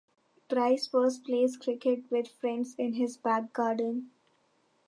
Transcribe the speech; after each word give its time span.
Price 0.49 0.87
first 0.87 1.25
played 1.25 1.59
cricket 1.59 2.05
with 2.09 2.27
friends 2.27 2.73
in 2.75 2.93
his 2.93 3.17
back 3.17 3.53
garden. 3.53 4.09